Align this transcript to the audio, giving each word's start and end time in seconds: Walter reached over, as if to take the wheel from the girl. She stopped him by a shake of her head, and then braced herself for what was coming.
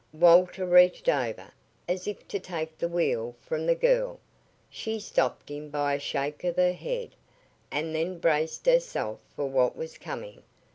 Walter 0.13 0.65
reached 0.65 1.07
over, 1.09 1.51
as 1.87 2.07
if 2.07 2.27
to 2.29 2.39
take 2.39 2.75
the 2.75 2.87
wheel 2.87 3.35
from 3.39 3.67
the 3.67 3.75
girl. 3.75 4.19
She 4.67 4.99
stopped 4.99 5.49
him 5.49 5.69
by 5.69 5.93
a 5.93 5.99
shake 5.99 6.43
of 6.43 6.55
her 6.55 6.73
head, 6.73 7.13
and 7.69 7.93
then 7.93 8.17
braced 8.17 8.65
herself 8.65 9.19
for 9.35 9.45
what 9.45 9.75
was 9.75 9.99
coming. 9.99 10.41